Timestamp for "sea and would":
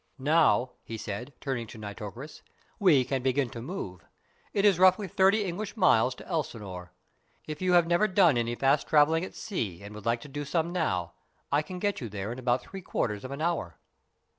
9.35-10.07